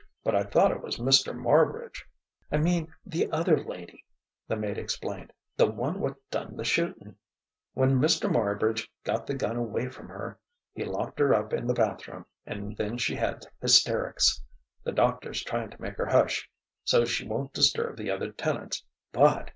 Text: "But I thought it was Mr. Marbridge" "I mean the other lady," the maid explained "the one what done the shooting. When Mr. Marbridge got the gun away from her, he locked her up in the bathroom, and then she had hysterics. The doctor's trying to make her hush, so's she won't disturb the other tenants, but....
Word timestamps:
"But 0.23 0.33
I 0.33 0.41
thought 0.41 0.71
it 0.71 0.81
was 0.81 0.97
Mr. 0.97 1.31
Marbridge" 1.31 2.07
"I 2.51 2.57
mean 2.57 2.91
the 3.05 3.29
other 3.31 3.63
lady," 3.63 4.03
the 4.47 4.55
maid 4.55 4.79
explained 4.79 5.31
"the 5.57 5.69
one 5.69 5.99
what 5.99 6.15
done 6.31 6.57
the 6.57 6.63
shooting. 6.63 7.17
When 7.75 7.99
Mr. 7.99 8.27
Marbridge 8.27 8.89
got 9.03 9.27
the 9.27 9.35
gun 9.35 9.57
away 9.57 9.89
from 9.89 10.07
her, 10.07 10.39
he 10.73 10.85
locked 10.85 11.19
her 11.19 11.35
up 11.35 11.53
in 11.53 11.67
the 11.67 11.75
bathroom, 11.75 12.25
and 12.47 12.75
then 12.77 12.97
she 12.97 13.13
had 13.15 13.45
hysterics. 13.61 14.41
The 14.83 14.91
doctor's 14.91 15.43
trying 15.43 15.69
to 15.69 15.79
make 15.79 15.97
her 15.97 16.07
hush, 16.07 16.49
so's 16.83 17.11
she 17.11 17.27
won't 17.27 17.53
disturb 17.53 17.97
the 17.97 18.09
other 18.09 18.31
tenants, 18.31 18.83
but.... 19.11 19.49